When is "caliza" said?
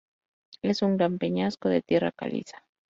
2.11-2.65